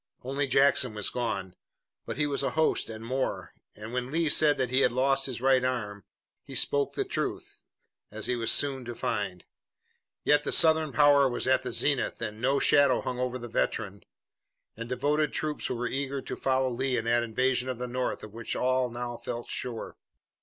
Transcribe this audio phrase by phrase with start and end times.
[0.23, 1.55] Only Jackson was gone,
[2.07, 5.27] but he was a host and more, and when Lee said that he had lost
[5.27, 6.05] his right arm,
[6.43, 7.67] he spoke the truth,
[8.09, 9.45] as he was soon to find.
[10.23, 14.01] Yet the Southern power was at the zenith and no shadow hung over the veteran
[14.75, 18.23] and devoted troops who were eager to follow Lee in that invasion of the North
[18.23, 19.97] of which all now felt sure.